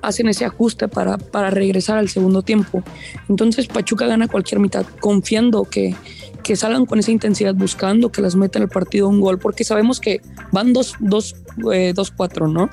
hacen 0.03 0.27
ese 0.27 0.45
ajuste 0.45 0.89
para, 0.89 1.17
para 1.17 1.51
regresar 1.51 1.99
al 1.99 2.09
segundo 2.09 2.43
tiempo. 2.43 2.83
Entonces 3.29 3.69
Pachuca 3.69 4.09
gana 4.09 4.27
cualquier 4.27 4.59
mitad, 4.59 4.85
confiando 4.99 5.63
que, 5.63 5.95
que 6.43 6.57
salgan 6.57 6.87
con 6.87 6.99
esa 6.99 7.13
intensidad, 7.13 7.55
buscando 7.55 8.11
que 8.11 8.21
las 8.21 8.35
metan 8.35 8.63
el 8.63 8.69
partido 8.69 9.09
un 9.09 9.21
gol, 9.21 9.39
porque 9.39 9.63
sabemos 9.63 10.01
que 10.01 10.21
van 10.51 10.75
2-4, 10.75 11.37
eh, 11.73 12.53
¿no? 12.53 12.71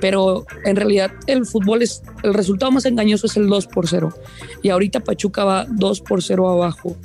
Pero 0.00 0.44
en 0.64 0.74
realidad 0.74 1.12
el 1.28 1.46
fútbol 1.46 1.82
es, 1.82 2.02
el 2.24 2.34
resultado 2.34 2.72
más 2.72 2.84
engañoso 2.84 3.28
es 3.28 3.36
el 3.36 3.46
2 3.46 3.68
por 3.68 3.86
0. 3.86 4.12
Y 4.60 4.70
ahorita 4.70 4.98
Pachuca 4.98 5.44
va 5.44 5.66
2 5.70 6.00
por 6.00 6.20
0 6.20 6.50
abajo. 6.50 6.96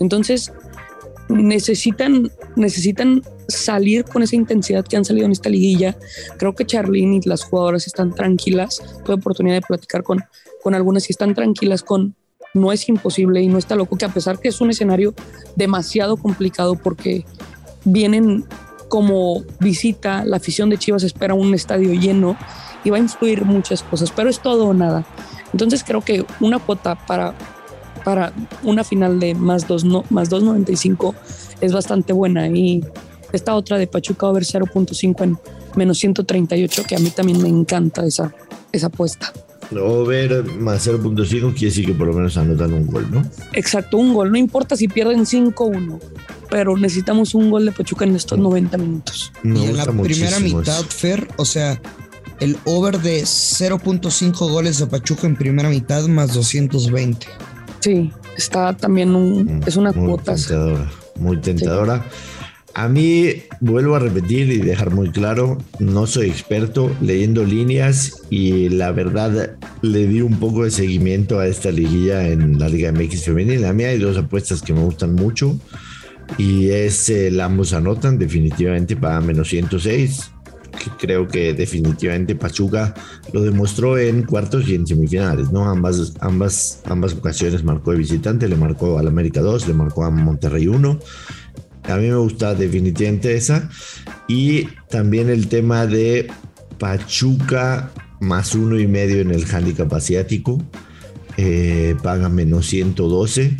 Entonces 0.00 0.50
necesitan, 1.30 2.30
necesitan 2.56 3.22
salir 3.48 4.04
con 4.04 4.22
esa 4.22 4.36
intensidad 4.36 4.84
que 4.84 4.96
han 4.96 5.04
salido 5.04 5.26
en 5.26 5.32
esta 5.32 5.48
liguilla. 5.48 5.96
Creo 6.38 6.54
que 6.54 6.66
Charlene 6.66 7.20
y 7.22 7.28
las 7.28 7.44
jugadoras 7.44 7.86
están 7.86 8.14
tranquilas. 8.14 8.82
Tuve 9.04 9.14
oportunidad 9.14 9.56
de 9.56 9.62
platicar 9.62 10.02
con, 10.02 10.22
con 10.62 10.74
algunas 10.74 11.08
y 11.08 11.12
están 11.12 11.34
tranquilas 11.34 11.82
con 11.82 12.14
no 12.52 12.72
es 12.72 12.88
imposible 12.88 13.40
y 13.40 13.46
no 13.46 13.58
está 13.58 13.76
loco 13.76 13.96
que 13.96 14.04
a 14.04 14.08
pesar 14.08 14.40
que 14.40 14.48
es 14.48 14.60
un 14.60 14.70
escenario 14.70 15.14
demasiado 15.54 16.16
complicado 16.16 16.74
porque 16.74 17.24
vienen 17.84 18.44
como 18.88 19.44
visita, 19.60 20.24
la 20.24 20.38
afición 20.38 20.68
de 20.68 20.76
Chivas 20.76 21.04
espera 21.04 21.32
un 21.34 21.54
estadio 21.54 21.92
lleno 21.92 22.36
y 22.82 22.90
va 22.90 22.96
a 22.96 23.00
influir 23.00 23.44
muchas 23.44 23.84
cosas, 23.84 24.10
pero 24.10 24.28
es 24.28 24.40
todo 24.40 24.66
o 24.66 24.74
nada. 24.74 25.06
Entonces 25.52 25.84
creo 25.84 26.00
que 26.00 26.24
una 26.40 26.58
cuota 26.58 26.96
para 27.06 27.34
para 28.04 28.32
una 28.62 28.84
final 28.84 29.20
de 29.20 29.34
más 29.34 29.66
2 29.66 29.84
no, 29.84 30.04
más 30.10 30.30
2.95 30.30 31.14
es 31.60 31.72
bastante 31.72 32.12
buena 32.12 32.48
y 32.48 32.84
esta 33.32 33.54
otra 33.54 33.78
de 33.78 33.86
Pachuca 33.86 34.26
over 34.26 34.42
0.5 34.42 35.22
en 35.22 35.38
menos 35.76 35.98
138 35.98 36.84
que 36.84 36.96
a 36.96 36.98
mí 36.98 37.10
también 37.10 37.42
me 37.42 37.48
encanta 37.48 38.04
esa, 38.04 38.34
esa 38.72 38.86
apuesta. 38.86 39.32
Over 39.78 40.44
más 40.44 40.86
0.5 40.88 41.52
quiere 41.52 41.66
decir 41.66 41.86
que 41.86 41.94
por 41.94 42.08
lo 42.08 42.12
menos 42.12 42.36
anotan 42.36 42.72
un 42.72 42.86
gol, 42.86 43.06
¿no? 43.10 43.24
Exacto, 43.52 43.98
un 43.98 44.12
gol. 44.14 44.32
No 44.32 44.36
importa 44.36 44.76
si 44.76 44.88
pierden 44.88 45.20
5-1, 45.20 46.00
pero 46.50 46.76
necesitamos 46.76 47.34
un 47.34 47.50
gol 47.50 47.66
de 47.66 47.72
Pachuca 47.72 48.04
en 48.04 48.16
estos 48.16 48.38
90 48.38 48.76
minutos. 48.78 49.32
y 49.44 49.48
en 49.48 49.76
la 49.76 49.86
primera 49.86 50.40
mitad, 50.40 50.84
Fer, 50.86 51.28
o 51.36 51.44
sea, 51.44 51.80
el 52.40 52.56
over 52.64 52.98
de 53.00 53.22
0.5 53.22 54.50
goles 54.50 54.78
de 54.78 54.86
Pachuca 54.88 55.28
en 55.28 55.36
primera 55.36 55.68
mitad 55.68 56.04
más 56.08 56.34
220. 56.34 57.28
Sí, 57.80 58.12
está 58.36 58.76
también 58.76 59.14
un, 59.14 59.44
mm, 59.44 59.62
es 59.66 59.76
una 59.76 59.92
muy 59.92 60.06
cuota. 60.06 60.34
Tentadora, 60.34 60.90
muy 61.16 61.36
tentadora. 61.38 62.04
A 62.74 62.88
mí, 62.88 63.34
vuelvo 63.60 63.96
a 63.96 63.98
repetir 63.98 64.50
y 64.52 64.58
dejar 64.58 64.90
muy 64.90 65.10
claro, 65.10 65.58
no 65.80 66.06
soy 66.06 66.28
experto 66.28 66.94
leyendo 67.00 67.44
líneas 67.44 68.22
y 68.30 68.68
la 68.68 68.92
verdad 68.92 69.56
le 69.82 70.06
di 70.06 70.20
un 70.20 70.38
poco 70.38 70.64
de 70.64 70.70
seguimiento 70.70 71.40
a 71.40 71.48
esta 71.48 71.72
liguilla 71.72 72.28
en 72.28 72.60
la 72.60 72.68
Liga 72.68 72.92
MX 72.92 73.24
femenina. 73.24 73.70
A 73.70 73.72
mí 73.72 73.84
hay 73.84 73.98
dos 73.98 74.16
apuestas 74.16 74.62
que 74.62 74.72
me 74.72 74.82
gustan 74.82 75.14
mucho 75.14 75.58
y 76.38 76.70
es 76.70 77.08
el 77.08 77.40
ambos 77.40 77.72
anotan 77.72 78.18
definitivamente 78.18 78.94
para 78.94 79.20
menos 79.20 79.48
106 79.48 80.30
creo 80.98 81.26
que 81.26 81.52
definitivamente 81.54 82.34
Pachuca 82.34 82.94
lo 83.32 83.42
demostró 83.42 83.98
en 83.98 84.22
cuartos 84.22 84.68
y 84.68 84.74
en 84.74 84.86
semifinales, 84.86 85.50
¿no? 85.50 85.68
Ambas, 85.68 86.14
ambas, 86.20 86.82
ambas 86.84 87.14
ocasiones 87.14 87.64
marcó 87.64 87.92
de 87.92 87.98
visitante, 87.98 88.48
le 88.48 88.56
marcó 88.56 88.98
al 88.98 89.08
América 89.08 89.40
2, 89.40 89.68
le 89.68 89.74
marcó 89.74 90.04
a 90.04 90.10
Monterrey 90.10 90.66
1. 90.66 90.98
A 91.84 91.96
mí 91.96 92.08
me 92.08 92.16
gusta 92.16 92.54
definitivamente 92.54 93.34
esa. 93.34 93.68
Y 94.28 94.68
también 94.88 95.28
el 95.28 95.48
tema 95.48 95.86
de 95.86 96.30
Pachuca 96.78 97.90
más 98.20 98.54
uno 98.54 98.78
y 98.78 98.86
medio 98.86 99.20
en 99.20 99.30
el 99.30 99.44
handicap 99.50 99.92
asiático. 99.92 100.62
Eh, 101.36 101.96
paga 102.02 102.28
menos 102.28 102.66
112. 102.66 103.56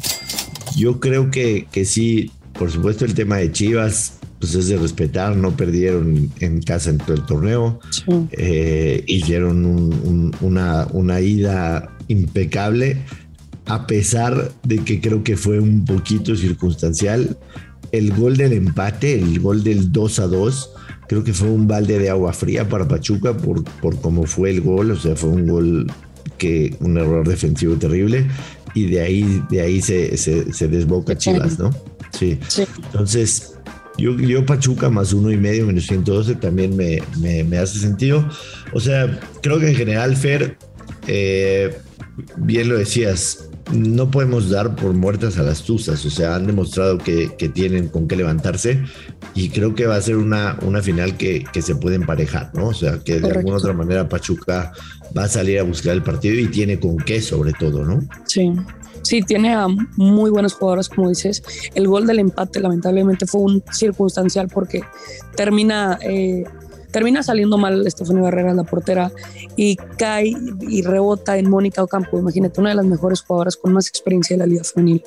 Yo 0.77 1.01
creo 1.01 1.31
que, 1.31 1.67
que 1.73 1.85
sí, 1.85 2.31
por 2.53 2.71
supuesto 2.71 3.05
el 3.05 3.15
tema 3.15 3.37
de 3.37 3.51
Chivas 3.51 4.20
pues 4.41 4.55
es 4.55 4.69
de 4.69 4.79
respetar, 4.79 5.37
no 5.37 5.55
perdieron 5.55 6.31
en 6.41 6.63
casa 6.63 6.91
en 6.91 6.99
todo 6.99 7.15
el 7.15 7.27
torneo, 7.27 7.79
eh, 8.33 9.05
hicieron 9.07 9.65
una, 10.41 10.87
una 10.93 11.21
ida 11.21 11.95
impecable, 12.09 12.97
a 13.67 13.87
pesar 13.87 14.51
de 14.65 14.79
que 14.79 15.01
creo 15.01 15.23
que 15.23 15.37
fue 15.37 15.61
un 15.61 15.85
poquito 15.85 16.35
circunstancial. 16.35 17.37
El 17.93 18.13
gol 18.15 18.37
del 18.37 18.55
empate, 18.55 19.19
el 19.19 19.41
gol 19.41 19.63
del 19.63 19.93
2 19.93 20.19
a 20.21 20.27
2, 20.27 20.71
creo 21.07 21.23
que 21.23 21.35
fue 21.35 21.49
un 21.49 21.69
balde 21.69 21.99
de 21.99 22.09
agua 22.09 22.33
fría 22.33 22.67
para 22.69 22.89
Pachuca 22.89 23.37
por, 23.37 23.63
por 23.65 24.01
cómo 24.01 24.25
fue 24.25 24.51
el 24.51 24.63
gol, 24.63 24.93
o 24.93 24.97
sea, 24.97 25.17
fue 25.17 25.31
un 25.31 25.47
gol 25.47 25.93
que 26.39 26.75
un 26.81 26.97
error 26.97 27.29
defensivo 27.29 27.75
terrible 27.75 28.27
y 28.75 28.87
de 28.87 29.01
ahí, 29.01 29.43
de 29.51 29.61
ahí 29.61 29.83
se, 29.83 30.17
se, 30.17 30.69
desboca 30.69 31.19
Chivas, 31.19 31.59
¿no? 31.59 31.71
Sí. 32.13 32.39
sí. 32.49 32.65
Entonces, 32.85 33.55
yo, 34.01 34.47
Pachuca 34.47 34.89
más 34.91 35.13
uno 35.13 35.31
y 35.31 35.37
medio 35.37 35.67
menos 35.67 35.87
112 35.87 36.37
también 36.37 36.77
me, 36.77 37.03
me, 37.19 37.59
hace 37.59 37.79
sentido. 37.79 38.27
O 38.73 38.81
sea, 38.81 39.21
creo 39.43 39.59
que 39.59 39.69
en 39.69 39.75
general, 39.75 40.17
Fer, 40.17 40.57
eh, 41.07 41.77
bien 42.37 42.69
lo 42.69 42.79
decías, 42.79 43.51
no 43.73 44.11
podemos 44.11 44.51
dar 44.51 44.75
por 44.75 44.93
muertas 44.95 45.39
a 45.39 45.43
las 45.43 45.63
tuzas. 45.63 46.05
O 46.05 46.11
sea, 46.11 46.35
han 46.35 46.47
demostrado 46.47 46.99
que, 46.99 47.29
tienen 47.53 47.89
con 47.89 48.09
qué 48.09 48.17
levantarse 48.17 48.83
y 49.35 49.51
creo 49.51 49.75
que 49.75 49.87
va 49.87 49.97
a 49.97 50.01
ser 50.01 50.17
una, 50.17 50.59
una 50.63 50.83
final 50.83 51.17
que, 51.17 51.45
que 51.53 51.63
se 51.63 51.75
puede 51.75 51.97
emparejar, 51.97 52.51
¿no? 52.55 52.69
O 52.69 52.75
sea, 52.75 53.01
que 53.05 53.21
de 53.21 53.31
alguna 53.31 53.57
otra 53.57 53.73
manera 53.73 54.09
Pachuca 54.09 54.73
va 55.17 55.25
a 55.25 55.29
salir 55.29 55.59
a 55.59 55.63
buscar 55.63 55.95
el 55.95 56.03
partido 56.03 56.39
y 56.39 56.47
tiene 56.49 56.79
con 56.79 56.97
qué 56.97 57.21
sobre 57.21 57.53
todo, 57.53 57.85
¿no? 57.85 58.01
Sí. 58.27 58.53
Sí, 59.11 59.23
tiene 59.23 59.53
a 59.53 59.67
muy 59.97 60.31
buenas 60.31 60.53
jugadoras, 60.53 60.89
como 60.89 61.09
dices. 61.09 61.43
El 61.75 61.89
gol 61.89 62.07
del 62.07 62.21
empate, 62.21 62.61
lamentablemente, 62.61 63.27
fue 63.27 63.41
un 63.41 63.61
circunstancial 63.73 64.47
porque 64.47 64.83
termina, 65.35 65.99
eh, 66.01 66.45
termina 66.93 67.21
saliendo 67.25 67.59
mal 67.59 67.85
Estefanía 67.85 68.23
Barrera, 68.23 68.55
la 68.55 68.63
portera, 68.63 69.11
y 69.57 69.75
cae 69.99 70.33
y 70.61 70.83
rebota 70.83 71.37
en 71.39 71.51
Mónica 71.51 71.83
Ocampo. 71.83 72.21
Imagínate, 72.21 72.61
una 72.61 72.69
de 72.69 72.77
las 72.77 72.87
mejores 72.87 73.23
jugadoras 73.23 73.57
con 73.57 73.73
más 73.73 73.89
experiencia 73.89 74.35
de 74.35 74.39
la 74.39 74.47
Liga 74.47 74.63
Femenil. 74.63 75.03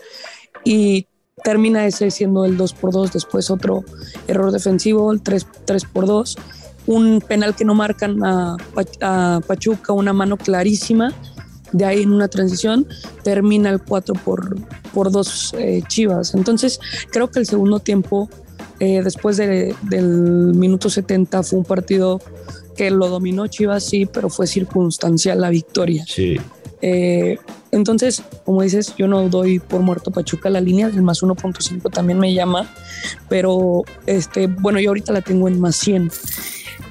Y 0.66 1.08
termina 1.42 1.86
ese 1.86 2.12
siendo 2.12 2.44
el 2.44 2.58
2 2.58 2.74
por 2.74 2.92
2 2.92 3.14
después 3.14 3.50
otro 3.50 3.86
error 4.28 4.52
defensivo, 4.52 5.14
el 5.14 5.22
3, 5.22 5.48
3 5.64 5.86
por 5.86 6.08
2 6.08 6.36
un 6.86 7.22
penal 7.26 7.56
que 7.56 7.64
no 7.64 7.74
marcan 7.74 8.22
a, 8.26 8.58
a 9.00 9.40
Pachuca, 9.48 9.94
una 9.94 10.12
mano 10.12 10.36
clarísima 10.36 11.14
de 11.74 11.86
ahí 11.86 12.04
en 12.04 12.14
una 12.14 12.28
transición 12.28 12.88
termina 13.24 13.70
el 13.70 13.82
4 13.82 14.16
por, 14.16 14.56
por 14.94 15.12
2 15.12 15.56
eh, 15.58 15.82
Chivas. 15.88 16.34
Entonces 16.34 16.80
creo 17.12 17.30
que 17.30 17.40
el 17.40 17.46
segundo 17.46 17.80
tiempo, 17.80 18.30
eh, 18.80 19.02
después 19.04 19.38
del 19.38 19.76
minuto 20.56 20.90
70, 20.90 21.44
fue 21.44 21.60
un 21.60 21.66
partido 21.66 22.22
que 22.78 22.90
lo 22.90 23.10
dominó 23.10 23.48
Chivas, 23.48 23.84
sí, 23.84 24.06
pero 24.06 24.30
fue 24.30 24.48
circunstancial 24.48 25.42
la 25.42 25.50
victoria. 25.50 26.06
Sí. 26.08 26.38
Eh, 26.82 27.38
entonces, 27.72 28.22
como 28.46 28.62
dices, 28.62 28.94
yo 28.98 29.08
no 29.08 29.30
doy 29.30 29.60
por 29.60 29.82
muerto 29.82 30.12
Pachuca. 30.12 30.50
La 30.50 30.62
línea 30.62 30.90
del 30.90 31.02
más 31.02 31.24
1.5 31.24 31.92
también 31.92 32.20
me 32.20 32.34
llama, 32.34 32.70
pero 33.30 33.84
este, 34.06 34.48
bueno, 34.48 34.80
yo 34.80 34.90
ahorita 34.90 35.14
la 35.14 35.22
tengo 35.22 35.48
en 35.48 35.60
más 35.60 35.76
100. 35.78 36.12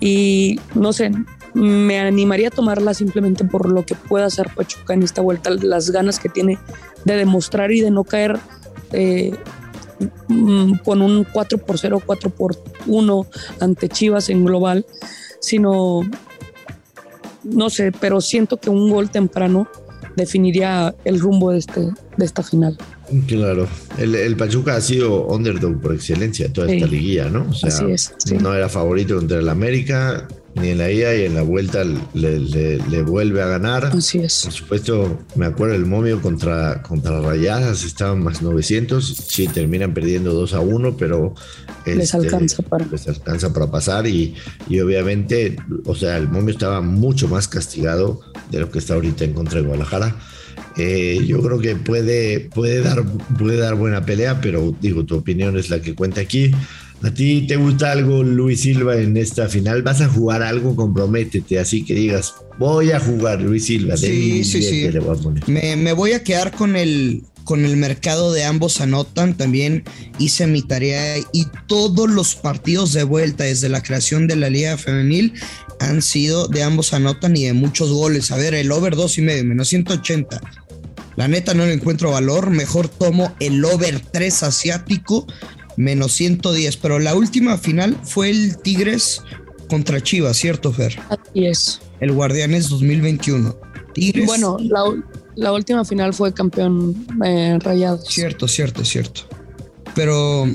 Y 0.01 0.59
no 0.75 0.93
sé, 0.93 1.13
me 1.55 2.01
animaría 2.01 2.49
a 2.49 2.51
tomarla 2.51 2.95
simplemente 2.95 3.45
por 3.45 3.71
lo 3.71 3.85
que 3.85 3.95
pueda 3.95 4.27
hacer 4.27 4.49
Pachuca 4.55 4.95
en 4.95 5.03
esta 5.03 5.21
vuelta, 5.21 5.51
las 5.51 5.91
ganas 5.91 6.19
que 6.19 6.29
tiene 6.29 6.59
de 7.05 7.17
demostrar 7.17 7.73
y 7.73 7.81
de 7.81 7.91
no 7.91 8.05
caer 8.05 8.39
eh, 8.93 9.35
mm, 10.29 10.77
con 10.85 11.03
un 11.03 11.25
4 11.25 11.59
por 11.59 11.79
0, 11.79 12.03
4 12.05 12.31
por 12.31 12.57
1 12.87 13.27
ante 13.61 13.89
Chivas 13.89 14.31
en 14.31 14.45
global, 14.45 14.87
sino, 15.41 16.03
no 17.45 17.71
sé, 17.71 17.93
pero 17.93 18.21
siento 18.21 18.57
que 18.57 18.71
un 18.71 18.91
gol 18.91 19.11
temprano 19.11 19.69
definiría 20.17 20.95
el 21.05 21.21
rumbo 21.21 21.51
de, 21.51 21.59
este, 21.59 21.81
de 22.17 22.25
esta 22.25 22.43
final. 22.43 22.77
Claro, 23.27 23.69
el, 23.99 24.37
Pachuca 24.37 24.77
ha 24.77 24.81
sido 24.81 25.27
underdog 25.27 25.81
por 25.81 25.95
excelencia 25.95 26.53
toda 26.53 26.73
esta 26.73 26.87
liguilla, 26.87 27.29
¿no? 27.29 27.47
O 27.49 27.53
sea, 27.53 27.69
Así 27.69 27.91
es, 27.91 28.15
no 28.41 28.55
era 28.55 28.69
favorito 28.69 29.17
contra 29.17 29.39
el 29.39 29.49
América, 29.49 30.29
ni 30.55 30.69
en 30.69 30.79
la 30.79 30.91
ida 30.91 31.15
y 31.15 31.25
en 31.25 31.35
la 31.35 31.43
vuelta 31.43 31.83
le, 31.85 33.03
vuelve 33.03 33.43
a 33.43 33.47
ganar. 33.47 33.87
Así 33.87 34.19
es. 34.19 34.43
Por 34.45 34.53
supuesto, 34.53 35.19
me 35.35 35.47
acuerdo 35.47 35.75
el 35.75 35.87
momio 35.87 36.21
contra, 36.21 36.83
contra 36.83 37.21
Rayadas, 37.21 37.85
estaban 37.85 38.23
más 38.23 38.43
900. 38.43 39.07
Sí, 39.29 39.49
terminan 39.49 39.95
perdiendo 39.95 40.35
2 40.35 40.55
a 40.55 40.61
1, 40.61 40.97
pero 40.97 41.35
les, 41.87 41.99
este, 41.99 42.17
alcanza 42.17 42.63
para. 42.63 42.87
les 42.87 43.09
alcanza 43.09 43.53
para 43.53 43.71
pasar. 43.71 44.07
Y, 44.07 44.35
y, 44.69 44.81
obviamente, 44.81 45.57
o 45.87 45.95
sea, 45.95 46.19
el 46.19 46.29
momio 46.29 46.53
estaba 46.53 46.81
mucho 46.83 47.29
más 47.29 47.49
castigado 47.49 48.21
de 48.51 48.61
lo 48.61 48.71
que 48.71 48.79
está 48.79 48.95
ahorita 48.95 49.25
en 49.25 49.33
contra 49.33 49.61
de 49.61 49.67
Guadalajara. 49.67 50.17
Eh, 50.77 51.21
yo 51.27 51.43
creo 51.43 51.59
que 51.59 51.77
puede, 51.77 52.41
puede, 52.41 52.81
dar, 52.81 53.05
puede 53.39 53.59
dar 53.59 53.75
buena 53.75 54.05
pelea, 54.05 54.41
pero 54.41 54.75
digo, 54.81 55.05
tu 55.05 55.17
opinión 55.17 55.57
es 55.59 55.71
la 55.71 55.81
que 55.81 55.95
cuenta 55.95 56.21
aquí. 56.21 56.53
¿A 57.03 57.13
ti 57.13 57.47
te 57.49 57.57
gusta 57.57 57.91
algo, 57.91 58.23
Luis 58.23 58.61
Silva, 58.61 58.97
en 58.97 59.17
esta 59.17 59.49
final? 59.49 59.83
¿Vas 59.83 60.01
a 60.01 60.09
jugar 60.09 60.43
algo? 60.43 60.77
Comprométete, 60.77 61.59
así 61.59 61.85
que 61.85 61.95
digas, 61.95 62.35
voy 62.59 62.93
a 62.93 63.01
jugar, 63.01 63.41
Luis 63.41 63.67
Silva. 63.67 63.97
Sí, 63.97 64.45
sí, 64.45 64.63
sí. 64.63 64.89
Me, 65.47 65.75
me, 65.75 65.93
voy 65.93 66.13
a 66.13 66.23
quedar 66.23 66.53
con 66.53 66.77
el, 66.77 67.25
con 67.43 67.65
el 67.65 67.77
mercado 67.77 68.33
de 68.33 68.45
ambos 68.45 68.81
anotan. 68.81 69.37
También 69.37 69.83
hice 70.19 70.47
mi 70.47 70.63
tarea 70.63 71.17
y 71.33 71.47
todos 71.67 72.09
los 72.09 72.37
partidos 72.37 72.93
de 72.93 73.03
vuelta 73.03 73.45
desde 73.45 73.69
la 73.69 73.83
creación 73.83 74.29
de 74.29 74.37
la 74.37 74.49
Liga 74.49 74.79
Femenil 74.79 75.35
han 75.81 76.03
sido 76.03 76.47
de 76.47 76.63
ambos 76.63 76.93
anotan 76.93 77.37
y 77.37 77.45
de 77.47 77.53
muchos 77.53 77.91
goles. 77.91 78.31
A 78.31 78.37
ver, 78.37 78.55
el 78.55 78.71
over 78.71 78.95
2 78.95 79.19
y 79.19 79.23
medio, 79.23 79.45
menos 79.45 79.69
180. 79.69 80.41
La 81.17 81.29
neta 81.29 81.53
no 81.53 81.67
le 81.67 81.73
encuentro 81.73 82.13
valor. 82.13 82.51
Mejor 82.51 82.89
tomo 82.89 83.35
el 83.41 83.65
over 83.65 84.01
3 84.01 84.45
asiático 84.45 85.27
menos 85.77 86.13
110. 86.13 86.77
Pero 86.77 86.99
la 86.99 87.15
última 87.15 87.59
final 87.59 87.97
fue 88.05 88.31
el 88.31 88.59
Tigres 88.59 89.23
contra 89.69 90.03
Chivas, 90.03 90.37
¿cierto, 90.37 90.73
Fer? 90.73 90.99
Así 91.09 91.47
es. 91.47 91.81
El 92.01 92.13
Guardianes 92.13 92.69
2021. 92.69 93.57
Tigres. 93.95 94.27
Bueno, 94.27 94.57
la, 95.35 95.53
última 95.53 95.85
final 95.85 96.15
fue 96.15 96.33
campeón 96.33 97.07
eh, 97.25 97.59
Rayados. 97.61 98.07
Cierto, 98.09 98.49
cierto, 98.49 98.85
cierto. 98.85 99.23
Pero 99.95 100.47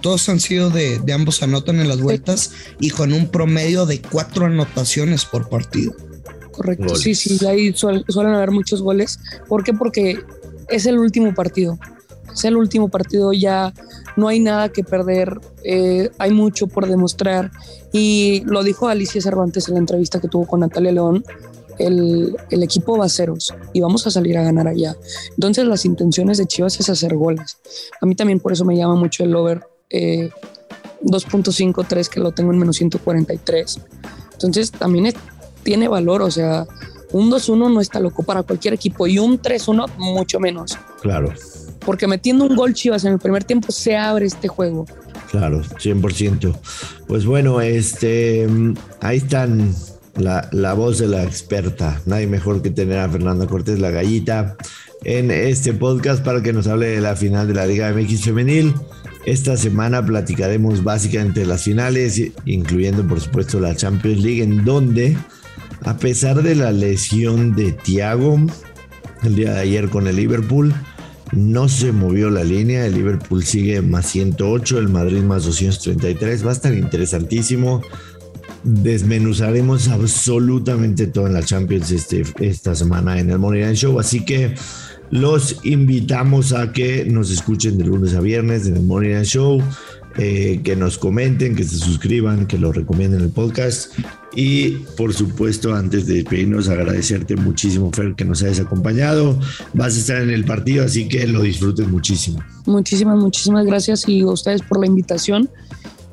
todos 0.00 0.28
han 0.28 0.38
sido 0.38 0.70
de, 0.70 1.00
ambos 1.12 1.42
anotan 1.42 1.80
en 1.80 1.88
las 1.88 2.00
vueltas 2.00 2.52
y 2.78 2.90
con 2.90 3.12
un 3.12 3.28
promedio 3.28 3.86
de 3.86 4.02
cuatro 4.02 4.46
anotaciones 4.46 5.24
por 5.24 5.48
partido. 5.48 5.94
Correcto, 6.52 6.94
sí, 6.94 7.14
sí, 7.14 7.44
ahí 7.46 7.72
suelen 7.72 8.34
haber 8.34 8.50
muchos 8.50 8.82
goles. 8.82 9.18
¿Por 9.48 9.64
qué? 9.64 9.72
Porque 9.72 10.18
es 10.68 10.86
el 10.86 10.98
último 10.98 11.34
partido. 11.34 11.78
Es 12.34 12.44
el 12.44 12.56
último 12.56 12.88
partido, 12.88 13.32
ya 13.32 13.72
no 14.16 14.28
hay 14.28 14.40
nada 14.40 14.68
que 14.68 14.84
perder, 14.84 15.40
eh, 15.62 16.10
hay 16.18 16.32
mucho 16.32 16.66
por 16.66 16.86
demostrar. 16.86 17.50
Y 17.92 18.42
lo 18.44 18.62
dijo 18.62 18.88
Alicia 18.88 19.20
Cervantes 19.20 19.68
en 19.68 19.74
la 19.74 19.80
entrevista 19.80 20.20
que 20.20 20.28
tuvo 20.28 20.46
con 20.46 20.60
Natalia 20.60 20.92
León, 20.92 21.24
el, 21.78 22.36
equipo 22.50 22.98
va 22.98 23.06
a 23.06 23.08
ceros 23.08 23.52
y 23.72 23.80
vamos 23.80 24.06
a 24.06 24.10
salir 24.10 24.36
a 24.38 24.42
ganar 24.42 24.68
allá. 24.68 24.96
Entonces 25.30 25.64
las 25.66 25.84
intenciones 25.84 26.38
de 26.38 26.46
Chivas 26.46 26.78
es 26.80 26.88
hacer 26.88 27.14
goles. 27.14 27.58
A 28.00 28.06
mí 28.06 28.14
también 28.14 28.40
por 28.40 28.52
eso 28.52 28.64
me 28.64 28.76
llama 28.76 28.94
mucho 28.94 29.24
el 29.24 29.34
over 29.34 29.62
eh, 29.90 30.30
2.53 31.02 32.08
que 32.08 32.20
lo 32.20 32.32
tengo 32.32 32.52
en 32.52 32.58
menos 32.58 32.76
143. 32.76 33.80
Entonces 34.32 34.70
también 34.70 35.12
tiene 35.62 35.88
valor, 35.88 36.22
o 36.22 36.30
sea, 36.30 36.66
un 37.12 37.30
2-1 37.30 37.72
no 37.72 37.80
está 37.80 38.00
loco 38.00 38.22
para 38.22 38.42
cualquier 38.42 38.74
equipo 38.74 39.06
y 39.06 39.18
un 39.18 39.40
3-1 39.40 39.96
mucho 39.98 40.40
menos. 40.40 40.76
Claro 41.00 41.32
porque 41.84 42.06
metiendo 42.06 42.44
un 42.44 42.56
gol 42.56 42.74
Chivas 42.74 43.04
en 43.04 43.12
el 43.14 43.18
primer 43.18 43.44
tiempo 43.44 43.72
se 43.72 43.96
abre 43.96 44.26
este 44.26 44.48
juego. 44.48 44.86
Claro, 45.30 45.62
100%. 45.62 46.56
Pues 47.06 47.26
bueno, 47.26 47.60
este, 47.60 48.46
ahí 49.00 49.16
están 49.18 49.74
la, 50.16 50.48
la, 50.52 50.74
voz 50.74 50.98
de 50.98 51.08
la 51.08 51.24
experta. 51.24 52.00
Nadie 52.06 52.26
mejor 52.26 52.62
que 52.62 52.70
tener 52.70 52.98
a 52.98 53.08
Fernanda 53.08 53.46
Cortés, 53.46 53.80
la 53.80 53.90
gallita, 53.90 54.56
en 55.04 55.30
este 55.30 55.72
podcast 55.72 56.24
para 56.24 56.42
que 56.42 56.52
nos 56.52 56.66
hable 56.66 56.86
de 56.86 57.00
la 57.00 57.16
final 57.16 57.48
de 57.48 57.54
la 57.54 57.66
Liga 57.66 57.92
MX 57.92 58.22
Femenil. 58.22 58.74
Esta 59.26 59.56
semana 59.56 60.04
platicaremos 60.04 60.84
básicamente 60.84 61.46
las 61.46 61.62
finales, 61.62 62.20
incluyendo 62.44 63.06
por 63.06 63.20
supuesto 63.20 63.58
la 63.58 63.74
Champions 63.74 64.20
League, 64.22 64.42
en 64.42 64.64
donde, 64.64 65.16
a 65.82 65.96
pesar 65.96 66.42
de 66.42 66.54
la 66.54 66.72
lesión 66.72 67.54
de 67.54 67.72
Thiago 67.72 68.38
el 69.22 69.36
día 69.36 69.54
de 69.54 69.60
ayer 69.60 69.88
con 69.88 70.06
el 70.06 70.16
Liverpool, 70.16 70.74
no 71.32 71.68
se 71.68 71.92
movió 71.92 72.30
la 72.30 72.44
línea, 72.44 72.86
el 72.86 72.94
Liverpool 72.94 73.44
sigue 73.44 73.82
más 73.82 74.06
108, 74.06 74.78
el 74.78 74.88
Madrid 74.88 75.22
más 75.22 75.44
233, 75.44 76.44
va 76.44 76.50
a 76.50 76.52
estar 76.52 76.74
interesantísimo. 76.74 77.82
Desmenuzaremos 78.64 79.88
absolutamente 79.88 81.06
todo 81.06 81.26
en 81.26 81.34
la 81.34 81.42
Champions 81.42 81.90
este, 81.90 82.24
esta 82.40 82.74
semana 82.74 83.20
en 83.20 83.30
el 83.30 83.38
Money 83.38 83.74
Show, 83.74 84.00
así 84.00 84.24
que 84.24 84.54
los 85.10 85.64
invitamos 85.64 86.52
a 86.52 86.72
que 86.72 87.04
nos 87.04 87.30
escuchen 87.30 87.78
de 87.78 87.84
lunes 87.84 88.14
a 88.14 88.20
viernes 88.20 88.66
en 88.66 88.76
el 88.76 88.82
Morning 88.82 89.22
Show. 89.22 89.62
Eh, 90.16 90.60
que 90.62 90.76
nos 90.76 90.96
comenten, 90.96 91.56
que 91.56 91.64
se 91.64 91.76
suscriban, 91.76 92.46
que 92.46 92.56
lo 92.56 92.70
recomienden 92.70 93.20
el 93.20 93.30
podcast. 93.30 93.92
Y 94.36 94.70
por 94.96 95.12
supuesto, 95.12 95.74
antes 95.74 96.06
de 96.06 96.14
despedirnos, 96.14 96.68
agradecerte 96.68 97.34
muchísimo, 97.34 97.90
Fer, 97.92 98.14
que 98.14 98.24
nos 98.24 98.40
hayas 98.44 98.60
acompañado. 98.60 99.36
Vas 99.72 99.96
a 99.96 99.98
estar 99.98 100.22
en 100.22 100.30
el 100.30 100.44
partido, 100.44 100.84
así 100.84 101.08
que 101.08 101.26
lo 101.26 101.42
disfrutes 101.42 101.88
muchísimo. 101.88 102.38
Muchísimas, 102.64 103.18
muchísimas 103.18 103.66
gracias 103.66 104.08
y 104.08 104.20
a 104.20 104.26
ustedes 104.26 104.62
por 104.62 104.78
la 104.78 104.86
invitación. 104.86 105.50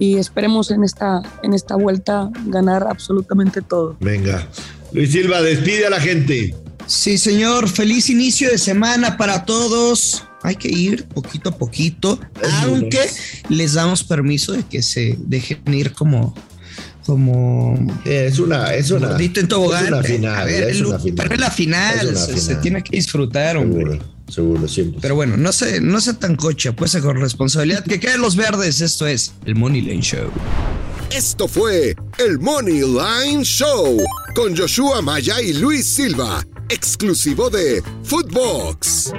Y 0.02 0.18
esperemos 0.18 0.72
en 0.72 0.84
esta, 0.84 1.22
en 1.44 1.54
esta 1.54 1.76
vuelta 1.76 2.32
ganar 2.48 2.88
absolutamente 2.90 3.62
todo. 3.62 3.96
Venga. 4.00 4.48
Luis 4.94 5.12
Silva, 5.12 5.44
despide 5.44 5.86
a 5.86 5.92
la 5.92 6.02
gente. 6.02 6.56
Sí, 6.88 7.20
señor. 7.20 7.70
Feliz 7.70 8.10
inicio 8.10 8.50
de 8.50 8.58
semana 8.58 9.16
para 9.16 9.46
todos 9.46 10.24
hay 10.42 10.56
que 10.56 10.70
ir 10.70 11.06
poquito 11.06 11.50
a 11.50 11.52
poquito, 11.56 12.20
aunque 12.64 13.00
les 13.50 13.74
damos 13.74 14.04
permiso 14.04 14.54
de 14.54 14.64
que 14.64 14.82
se 14.82 15.16
dejen 15.20 15.72
ir 15.72 15.94
como 15.94 16.34
como 17.06 17.76
es 18.04 18.40
una 18.40 18.74
es 18.74 18.90
una, 18.90 19.16
en 19.20 19.48
tobogán. 19.48 19.84
Es 19.84 19.92
una 19.92 20.02
final, 20.04 20.50
es 20.50 20.82
una 20.82 20.98
final. 20.98 21.16
Pero 21.18 21.36
es 21.36 21.42
la 21.42 21.52
final, 21.52 22.18
se, 22.18 22.56
tiene 22.56 22.84
que 22.84 22.96
disfrutar, 22.96 23.56
hombre. 23.58 23.84
Seguro, 23.84 24.12
siempre. 24.68 25.00
Pero 25.02 25.16
bueno, 25.16 25.38
no 25.38 25.52
sé, 25.52 25.82
no 25.82 26.02
sé 26.02 26.14
tan 26.14 26.36
coche, 26.36 26.74
pues 26.74 26.96
con 26.98 27.20
responsabilidad. 27.20 27.84
que 27.84 28.00
queden 28.00 28.22
los 28.22 28.36
verdes, 28.36 28.82
esto 28.82 29.08
es 29.08 29.34
el 29.46 29.56
Money 29.56 29.82
Line 29.82 30.02
Show. 30.02 30.30
Esto 31.12 31.48
fue 31.48 31.96
el 32.18 32.40
Money 32.40 32.82
Line 32.82 33.44
Show 33.44 33.98
con 34.34 34.56
Joshua 34.56 35.02
Maya 35.02 35.42
y 35.42 35.54
Luis 35.54 35.86
Silva, 35.86 36.46
exclusivo 36.70 37.50
de 37.50 37.84
Footbox. 38.04 39.12